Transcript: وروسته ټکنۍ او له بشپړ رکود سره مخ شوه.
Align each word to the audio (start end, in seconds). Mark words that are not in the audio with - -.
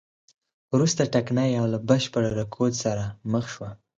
وروسته 0.73 1.01
ټکنۍ 1.13 1.51
او 1.59 1.65
له 1.73 1.79
بشپړ 1.89 2.23
رکود 2.39 2.73
سره 2.83 3.03
مخ 3.31 3.45
شوه. 3.53 3.69